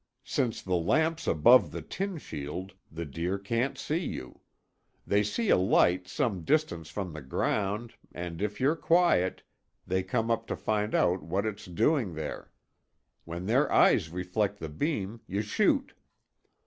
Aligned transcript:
Since 0.23 0.63
the 0.63 0.73
lamp's 0.73 1.27
above 1.27 1.69
the 1.69 1.83
tin 1.83 2.17
shield, 2.17 2.73
the 2.91 3.05
deer 3.05 3.37
can't 3.37 3.77
see 3.77 4.03
you. 4.03 4.39
They 5.05 5.21
see 5.21 5.49
a 5.51 5.57
light 5.57 6.07
some 6.07 6.41
distance 6.43 6.89
from 6.89 7.13
the 7.13 7.21
ground 7.21 7.93
and, 8.11 8.41
if 8.41 8.59
you're 8.59 8.75
quiet, 8.75 9.43
they 9.85 10.01
come 10.01 10.31
up 10.31 10.47
to 10.47 10.55
find 10.55 10.95
out 10.95 11.21
what 11.21 11.45
it's 11.45 11.65
doing 11.65 12.15
there. 12.15 12.49
When 13.25 13.45
their 13.45 13.71
eyes 13.71 14.09
reflect 14.09 14.57
the 14.57 14.69
beam, 14.69 15.21
you 15.27 15.43
shoot." 15.43 15.93